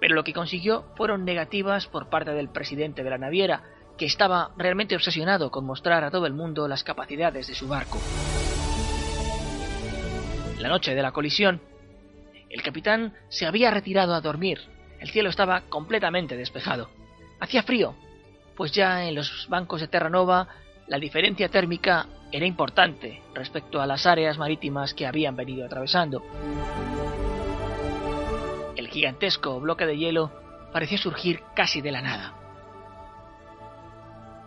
pero 0.00 0.14
lo 0.14 0.24
que 0.24 0.32
consiguió 0.32 0.84
fueron 0.96 1.24
negativas 1.24 1.86
por 1.86 2.10
parte 2.10 2.32
del 2.32 2.48
presidente 2.48 3.02
de 3.02 3.10
la 3.10 3.18
naviera, 3.18 3.62
que 3.98 4.06
estaba 4.06 4.52
realmente 4.56 4.96
obsesionado 4.96 5.50
con 5.50 5.64
mostrar 5.64 6.04
a 6.04 6.10
todo 6.10 6.26
el 6.26 6.32
mundo 6.32 6.68
las 6.68 6.84
capacidades 6.84 7.46
de 7.46 7.54
su 7.54 7.68
barco. 7.68 7.98
La 10.58 10.68
noche 10.68 10.94
de 10.94 11.02
la 11.02 11.12
colisión, 11.12 11.60
el 12.50 12.62
capitán 12.62 13.14
se 13.28 13.46
había 13.46 13.70
retirado 13.70 14.14
a 14.14 14.20
dormir. 14.20 14.60
El 15.00 15.10
cielo 15.10 15.28
estaba 15.28 15.62
completamente 15.62 16.36
despejado. 16.36 16.88
Hacía 17.40 17.62
frío, 17.62 17.94
pues 18.56 18.72
ya 18.72 19.04
en 19.04 19.14
los 19.14 19.46
bancos 19.48 19.80
de 19.80 19.88
Terranova 19.88 20.48
la 20.86 20.98
diferencia 20.98 21.48
térmica 21.48 22.06
era 22.30 22.46
importante 22.46 23.22
respecto 23.34 23.80
a 23.80 23.86
las 23.86 24.06
áreas 24.06 24.38
marítimas 24.38 24.94
que 24.94 25.06
habían 25.06 25.36
venido 25.36 25.64
atravesando 25.64 26.22
gigantesco 28.94 29.58
bloque 29.58 29.86
de 29.86 29.98
hielo 29.98 30.30
parecía 30.72 30.98
surgir 30.98 31.40
casi 31.54 31.80
de 31.80 31.90
la 31.90 32.00
nada. 32.00 32.32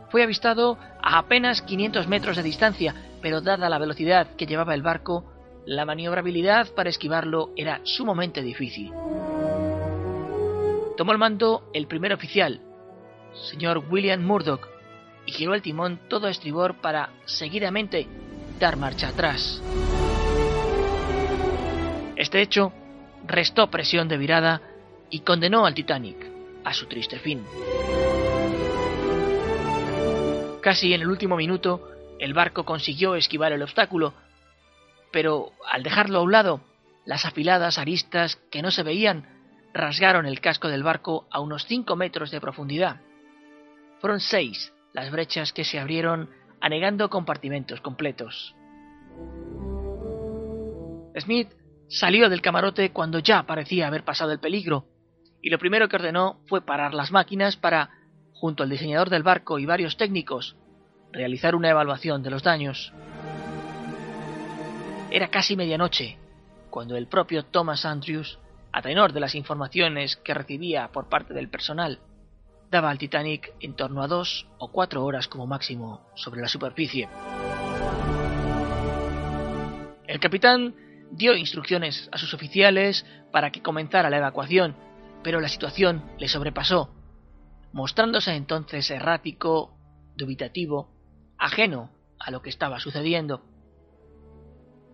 Fue 0.10 0.24
avistado 0.24 0.78
a 1.02 1.20
apenas 1.20 1.62
500 1.62 2.08
metros 2.08 2.38
de 2.38 2.44
distancia, 2.44 2.96
pero 3.22 3.42
dada 3.42 3.70
la 3.70 3.78
velocidad 3.78 4.28
que 4.38 4.46
llevaba 4.46 4.74
el 4.74 4.82
barco, 4.82 5.26
la 5.66 5.84
maniobrabilidad 5.84 6.70
para 6.74 6.90
esquivarlo 6.90 7.52
era 7.58 7.82
sumamente 7.84 8.42
difícil. 8.42 8.94
Tomó 10.96 11.12
el 11.12 11.18
mando 11.18 11.70
el 11.74 11.88
primer 11.88 12.14
oficial, 12.14 12.62
señor 13.44 13.84
William 13.90 14.24
Murdoch, 14.24 14.68
y 15.26 15.32
giró 15.32 15.54
el 15.54 15.62
timón 15.62 16.00
todo 16.08 16.28
a 16.28 16.32
estribor 16.32 16.76
para, 16.76 17.10
seguidamente, 17.26 18.08
dar 18.60 18.78
marcha 18.78 19.10
atrás. 19.10 19.62
Este 22.16 22.42
hecho 22.42 22.74
restó 23.26 23.70
presión 23.70 24.08
de 24.08 24.18
virada 24.18 24.62
y 25.10 25.20
condenó 25.20 25.66
al 25.66 25.74
Titanic 25.74 26.18
a 26.64 26.74
su 26.74 26.88
triste 26.88 27.20
fin. 27.20 27.44
Casi 30.62 30.94
en 30.94 31.02
el 31.02 31.08
último 31.08 31.38
minuto, 31.38 31.90
el 32.20 32.34
barco 32.34 32.66
consiguió 32.66 33.16
esquivar 33.16 33.52
el 33.52 33.62
obstáculo, 33.62 34.14
pero 35.12 35.52
al 35.70 35.84
dejarlo 35.84 36.20
a 36.20 36.24
un 36.24 36.32
lado, 36.32 36.62
las 37.06 37.26
afiladas 37.26 37.78
aristas 37.78 38.38
que 38.52 38.62
no 38.62 38.72
se 38.72 38.84
veían 38.84 39.26
rasgaron 39.74 40.26
el 40.26 40.42
casco 40.42 40.68
del 40.68 40.84
barco 40.84 41.28
a 41.32 41.40
unos 41.40 41.66
5 41.66 41.96
metros 41.96 42.32
de 42.32 42.42
profundidad. 42.42 43.02
Fueron 44.00 44.20
seis 44.20 44.74
las 44.94 45.12
brechas 45.12 45.54
que 45.54 45.64
se 45.64 45.80
abrieron 45.80 46.30
anegando 46.62 47.10
compartimentos 47.10 47.82
completos. 47.82 48.56
Smith 51.20 51.50
salió 51.88 52.30
del 52.30 52.42
camarote 52.42 52.92
cuando 52.92 53.20
ya 53.20 53.44
parecía 53.44 53.88
haber 53.88 54.04
pasado 54.04 54.32
el 54.32 54.40
peligro, 54.40 54.86
y 55.42 55.50
lo 55.50 55.60
primero 55.60 55.88
que 55.88 55.96
ordenó 55.96 56.42
fue 56.48 56.62
parar 56.62 56.94
las 56.94 57.12
máquinas 57.12 57.58
para, 57.58 57.90
junto 58.34 58.64
al 58.64 58.70
diseñador 58.70 59.10
del 59.10 59.24
barco 59.24 59.60
y 59.60 59.66
varios 59.66 59.98
técnicos, 59.98 60.56
realizar 61.12 61.56
una 61.56 61.70
evaluación 61.70 62.22
de 62.22 62.30
los 62.30 62.44
daños. 62.44 62.94
Era 65.10 65.30
casi 65.30 65.56
medianoche 65.56 66.18
cuando 66.70 66.98
el 66.98 67.08
propio 67.08 67.44
Thomas 67.44 67.86
Andrews, 67.86 68.40
a 68.72 68.82
tenor 68.82 69.14
de 69.14 69.22
las 69.22 69.36
informaciones 69.36 70.18
que 70.18 70.34
recibía 70.34 70.90
por 70.90 71.08
parte 71.08 71.34
del 71.34 71.50
personal, 71.50 72.00
daba 72.70 72.90
al 72.90 72.98
Titanic 72.98 73.54
en 73.60 73.76
torno 73.76 74.02
a 74.02 74.08
dos 74.08 74.48
o 74.58 74.72
cuatro 74.72 75.06
horas 75.06 75.28
como 75.28 75.48
máximo 75.48 76.08
sobre 76.16 76.42
la 76.42 76.48
superficie. 76.48 77.08
El 80.08 80.20
capitán 80.20 80.76
dio 81.12 81.36
instrucciones 81.36 82.10
a 82.12 82.18
sus 82.18 82.34
oficiales 82.34 83.06
para 83.32 83.52
que 83.52 83.62
comenzara 83.62 84.10
la 84.10 84.18
evacuación, 84.18 84.76
pero 85.24 85.40
la 85.40 85.50
situación 85.50 86.04
le 86.18 86.28
sobrepasó, 86.28 86.94
mostrándose 87.72 88.34
entonces 88.34 88.90
errático, 88.92 89.78
dubitativo, 90.16 90.94
ajeno 91.38 91.92
a 92.20 92.32
lo 92.32 92.42
que 92.42 92.50
estaba 92.50 92.80
sucediendo. 92.80 93.44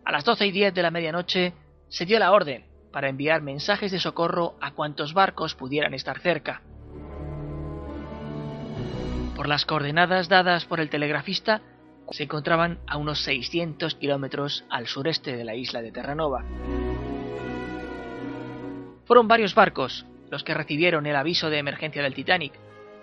A 0.05 0.11
las 0.11 0.25
doce 0.25 0.45
y 0.45 0.51
diez 0.51 0.73
de 0.73 0.81
la 0.81 0.91
medianoche 0.91 1.53
se 1.87 2.05
dio 2.05 2.19
la 2.19 2.31
orden 2.31 2.65
para 2.91 3.09
enviar 3.09 3.41
mensajes 3.41 3.91
de 3.91 3.99
socorro 3.99 4.55
a 4.61 4.71
cuantos 4.71 5.13
barcos 5.13 5.55
pudieran 5.55 5.93
estar 5.93 6.19
cerca. 6.19 6.61
Por 9.35 9.47
las 9.47 9.65
coordenadas 9.65 10.29
dadas 10.29 10.65
por 10.65 10.79
el 10.79 10.89
telegrafista, 10.89 11.61
se 12.11 12.23
encontraban 12.23 12.79
a 12.85 12.97
unos 12.97 13.23
600 13.23 13.95
kilómetros 13.95 14.63
al 14.69 14.87
sureste 14.87 15.35
de 15.35 15.43
la 15.43 15.55
isla 15.55 15.81
de 15.81 15.91
Terranova. 15.91 16.43
Fueron 19.05 19.27
varios 19.27 19.55
barcos 19.55 20.05
los 20.29 20.43
que 20.43 20.53
recibieron 20.53 21.05
el 21.07 21.15
aviso 21.15 21.49
de 21.49 21.57
emergencia 21.57 22.03
del 22.03 22.13
Titanic, 22.13 22.53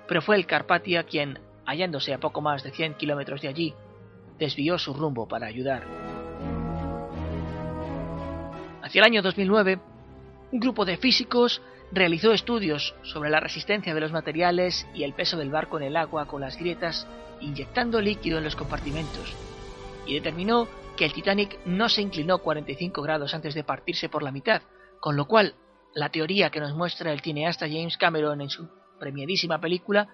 pero 0.06 0.22
fue 0.22 0.37
el 0.37 0.46
Carpathia 0.46 1.02
quien, 1.02 1.38
hallándose 1.66 2.14
a 2.14 2.18
poco 2.18 2.40
más 2.40 2.62
de 2.62 2.70
100 2.70 2.94
kilómetros 2.94 3.40
de 3.40 3.49
allí, 3.49 3.75
desvió 4.38 4.78
su 4.78 4.94
rumbo 4.94 5.26
para 5.26 5.46
ayudar. 5.46 5.84
Hacia 8.82 9.00
el 9.00 9.04
año 9.04 9.22
2009, 9.22 9.78
un 10.52 10.60
grupo 10.60 10.84
de 10.84 10.96
físicos 10.96 11.60
realizó 11.92 12.32
estudios 12.32 12.94
sobre 13.02 13.30
la 13.30 13.40
resistencia 13.40 13.94
de 13.94 14.00
los 14.00 14.12
materiales 14.12 14.87
y 14.94 15.04
el 15.04 15.14
peso 15.14 15.37
del 15.37 15.50
barco 15.50 15.76
en 15.76 15.85
el 15.85 15.97
agua 15.97 16.26
con 16.26 16.40
las 16.40 16.56
grietas 16.56 17.06
inyectando 17.40 18.00
líquido 18.00 18.38
en 18.38 18.44
los 18.44 18.56
compartimentos, 18.56 19.35
y 20.06 20.14
determinó 20.14 20.68
que 20.97 21.04
el 21.06 21.12
Titanic 21.12 21.59
no 21.64 21.88
se 21.88 22.02
inclinó 22.02 22.38
45 22.38 23.02
grados 23.02 23.35
antes 23.35 23.54
de 23.54 23.64
partirse 23.64 24.09
por 24.09 24.23
la 24.23 24.32
mitad, 24.32 24.62
con 25.00 25.16
lo 25.16 25.26
cual 25.26 25.54
la 25.94 26.11
teoría 26.11 26.50
que 26.50 26.61
nos 26.61 26.75
muestra 26.75 27.12
el 27.12 27.20
cineasta 27.20 27.66
James 27.66 27.97
Cameron 27.97 28.40
en 28.40 28.50
su 28.50 28.68
premiadísima 28.99 29.61
película 29.61 30.09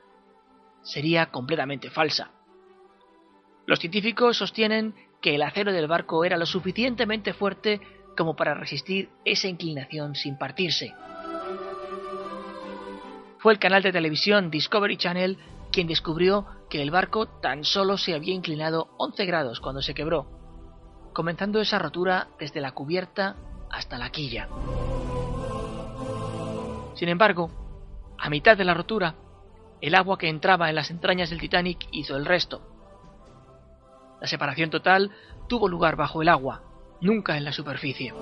sería 0.82 1.26
completamente 1.26 1.90
falsa. 1.90 2.30
Los 3.66 3.80
científicos 3.80 4.38
sostienen 4.38 4.94
que 5.20 5.34
el 5.34 5.42
acero 5.42 5.72
del 5.72 5.88
barco 5.88 6.24
era 6.24 6.36
lo 6.36 6.46
suficientemente 6.46 7.32
fuerte 7.34 7.80
como 8.16 8.36
para 8.36 8.54
resistir 8.54 9.10
esa 9.24 9.48
inclinación 9.48 10.14
sin 10.14 10.38
partirse. 10.38 10.94
Fue 13.38 13.52
el 13.52 13.58
canal 13.58 13.82
de 13.82 13.92
televisión 13.92 14.50
Discovery 14.50 14.96
Channel 14.96 15.38
quien 15.70 15.86
descubrió 15.86 16.46
que 16.70 16.82
el 16.82 16.90
barco 16.90 17.26
tan 17.26 17.64
solo 17.64 17.98
se 17.98 18.14
había 18.14 18.34
inclinado 18.34 18.88
11 18.98 19.26
grados 19.26 19.60
cuando 19.60 19.82
se 19.82 19.94
quebró, 19.94 20.26
comenzando 21.12 21.60
esa 21.60 21.78
rotura 21.78 22.28
desde 22.38 22.60
la 22.60 22.72
cubierta 22.72 23.36
hasta 23.70 23.98
la 23.98 24.10
quilla. 24.10 24.48
Sin 26.94 27.08
embargo, 27.08 27.50
a 28.18 28.30
mitad 28.30 28.56
de 28.56 28.64
la 28.64 28.74
rotura, 28.74 29.14
el 29.82 29.94
agua 29.94 30.16
que 30.16 30.28
entraba 30.28 30.70
en 30.70 30.74
las 30.74 30.90
entrañas 30.90 31.28
del 31.28 31.40
Titanic 31.40 31.86
hizo 31.92 32.16
el 32.16 32.24
resto. 32.24 32.62
La 34.20 34.26
separación 34.26 34.70
total 34.70 35.10
tuvo 35.46 35.68
lugar 35.68 35.96
bajo 35.96 36.22
el 36.22 36.28
agua, 36.28 36.62
nunca 37.02 37.36
en 37.36 37.44
la 37.44 37.52
superficie. 37.52 38.14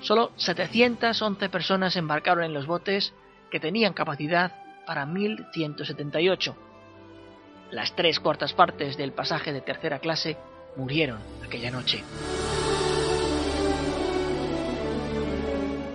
Solo 0.00 0.30
711 0.36 1.48
personas 1.48 1.96
embarcaron 1.96 2.44
en 2.44 2.54
los 2.54 2.66
botes 2.66 3.12
que 3.50 3.60
tenían 3.60 3.94
capacidad 3.94 4.52
para 4.86 5.06
1178. 5.06 6.56
Las 7.70 7.94
tres 7.94 8.20
cuartas 8.20 8.52
partes 8.52 8.96
del 8.96 9.12
pasaje 9.12 9.52
de 9.52 9.60
tercera 9.60 9.98
clase 9.98 10.36
murieron 10.76 11.18
aquella 11.44 11.70
noche. 11.70 12.02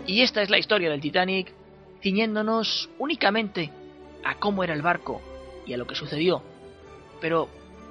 Y 0.06 0.22
esta 0.22 0.42
es 0.42 0.50
la 0.50 0.58
historia 0.58 0.90
del 0.90 1.02
Titanic, 1.02 1.54
ciñéndonos 2.02 2.90
únicamente 3.00 3.72
a 4.24 4.36
cómo 4.36 4.64
era 4.64 4.74
el 4.74 4.82
barco 4.82 5.22
y 5.66 5.74
a 5.74 5.78
lo 5.78 5.88
que 5.88 5.96
sucedió. 5.96 6.44
Pero 7.22 7.48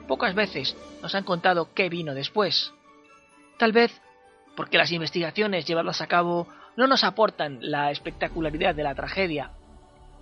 pocas 0.07 0.35
veces 0.35 0.77
nos 1.01 1.14
han 1.14 1.25
contado 1.25 1.72
qué 1.75 1.88
vino 1.88 2.14
después. 2.14 2.72
Tal 3.59 3.72
vez 3.72 4.01
porque 4.56 4.78
las 4.78 4.92
investigaciones 4.92 5.66
llevadas 5.66 6.00
a 6.00 6.06
cabo 6.06 6.46
no 6.76 6.86
nos 6.86 7.04
aportan 7.04 7.58
la 7.60 7.90
espectacularidad 7.90 8.74
de 8.74 8.82
la 8.82 8.94
tragedia, 8.94 9.50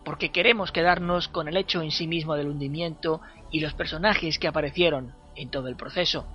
porque 0.04 0.30
queremos 0.30 0.72
quedarnos 0.72 1.28
con 1.28 1.48
el 1.48 1.56
hecho 1.56 1.82
en 1.82 1.90
sí 1.90 2.06
mismo 2.06 2.34
del 2.34 2.48
hundimiento 2.48 3.20
y 3.50 3.60
los 3.60 3.74
personajes 3.74 4.38
que 4.38 4.48
aparecieron 4.48 5.14
en 5.36 5.50
todo 5.50 5.68
el 5.68 5.76
proceso, 5.76 6.26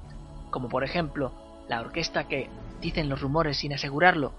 como 0.52 0.70
por 0.70 0.84
ejemplo 0.84 1.34
la 1.68 1.82
orquesta 1.82 2.28
que, 2.28 2.50
dicen 2.82 3.10
los 3.10 3.22
rumores 3.22 3.58
sin 3.58 3.74
asegurarlo, 3.74 4.34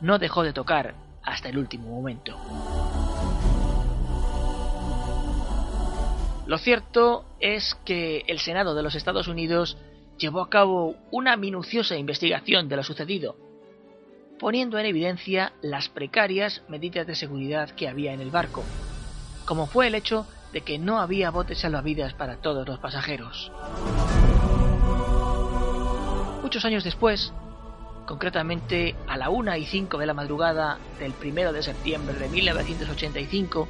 no 0.00 0.18
dejó 0.18 0.42
de 0.42 0.52
tocar 0.52 0.94
hasta 1.22 1.48
el 1.48 1.58
último 1.58 1.88
momento. 1.88 2.38
Lo 6.46 6.58
cierto 6.58 7.24
es 7.40 7.74
que 7.86 8.24
el 8.26 8.38
Senado 8.38 8.74
de 8.74 8.82
los 8.82 8.94
Estados 8.94 9.28
Unidos 9.28 9.78
llevó 10.18 10.40
a 10.40 10.50
cabo 10.50 10.96
una 11.10 11.36
minuciosa 11.36 11.96
investigación 11.96 12.68
de 12.68 12.76
lo 12.76 12.82
sucedido, 12.82 13.36
poniendo 14.38 14.78
en 14.78 14.86
evidencia 14.86 15.52
las 15.62 15.88
precarias 15.88 16.62
medidas 16.68 17.06
de 17.06 17.14
seguridad 17.14 17.70
que 17.70 17.88
había 17.88 18.12
en 18.12 18.20
el 18.20 18.30
barco, 18.30 18.62
como 19.44 19.66
fue 19.66 19.86
el 19.86 19.94
hecho 19.94 20.26
de 20.52 20.60
que 20.60 20.78
no 20.78 21.00
había 21.00 21.30
botes 21.30 21.58
salvavidas 21.58 22.14
para 22.14 22.36
todos 22.36 22.66
los 22.66 22.78
pasajeros. 22.78 23.50
Muchos 26.42 26.64
años 26.64 26.84
después, 26.84 27.32
concretamente 28.06 28.94
a 29.08 29.16
la 29.16 29.30
1 29.30 29.56
y 29.56 29.64
5 29.64 29.98
de 29.98 30.06
la 30.06 30.14
madrugada 30.14 30.78
del 31.00 31.12
1 31.20 31.52
de 31.52 31.62
septiembre 31.62 32.14
de 32.14 32.28
1985, 32.28 33.68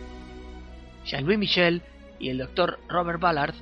Jean-Louis 1.07 1.38
Michel 1.38 1.83
y 2.18 2.28
el 2.28 2.38
doctor 2.38 2.78
Robert 2.88 3.20
Ballard, 3.20 3.54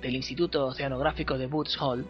del 0.00 0.16
Instituto 0.16 0.66
Oceanográfico 0.66 1.38
de 1.38 1.46
Woods 1.46 1.80
Hole, 1.80 2.04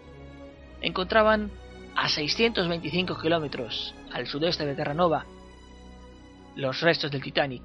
encontraban 0.81 1.51
a 1.97 2.09
625 2.09 3.19
kilómetros 3.21 3.95
al 4.13 4.27
sudeste 4.27 4.65
de 4.67 4.75
Terranova 4.75 5.27
los 6.55 6.81
restos 6.81 7.11
del 7.11 7.23
Titanic. 7.23 7.63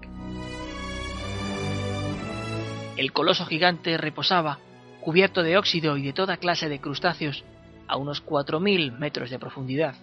El 2.95 3.11
coloso 3.11 3.45
gigante 3.45 3.97
reposaba, 3.97 4.59
cubierto 5.01 5.41
de 5.41 5.57
óxido 5.57 5.97
y 5.97 6.03
de 6.03 6.13
toda 6.13 6.37
clase 6.37 6.69
de 6.69 6.79
crustáceos, 6.79 7.43
a 7.87 7.97
unos 7.97 8.23
4.000 8.23 8.97
metros 8.97 9.29
de 9.29 9.39
profundidad. 9.39 9.95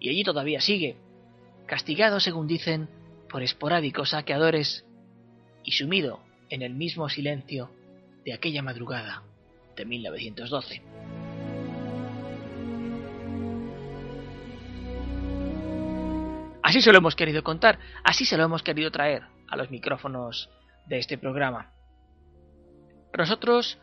Y 0.00 0.08
allí 0.08 0.24
todavía 0.24 0.60
sigue, 0.60 0.96
castigado, 1.66 2.20
según 2.20 2.46
dicen, 2.46 2.88
por 3.28 3.42
esporádicos 3.42 4.10
saqueadores 4.10 4.84
y 5.62 5.72
sumido 5.72 6.20
en 6.50 6.62
el 6.62 6.74
mismo 6.74 7.08
silencio 7.08 7.70
de 8.24 8.32
aquella 8.32 8.62
madrugada 8.62 9.22
de 9.76 9.84
1912. 9.84 10.82
Así 16.62 16.80
se 16.80 16.92
lo 16.92 16.98
hemos 16.98 17.16
querido 17.16 17.42
contar, 17.42 17.78
así 18.04 18.24
se 18.24 18.36
lo 18.36 18.44
hemos 18.44 18.62
querido 18.62 18.90
traer 18.90 19.24
a 19.48 19.56
los 19.56 19.70
micrófonos 19.70 20.48
de 20.86 20.98
este 20.98 21.18
programa. 21.18 21.72
Nosotros 23.16 23.78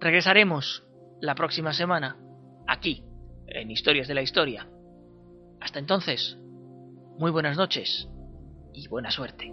regresaremos 0.00 0.84
la 1.20 1.34
próxima 1.34 1.72
semana, 1.72 2.16
aquí, 2.66 3.02
en 3.48 3.70
Historias 3.70 4.06
de 4.06 4.14
la 4.14 4.22
Historia. 4.22 4.68
Hasta 5.60 5.78
entonces, 5.78 6.36
muy 7.18 7.32
buenas 7.32 7.56
noches 7.56 8.08
y 8.72 8.86
buena 8.86 9.10
suerte. 9.10 9.52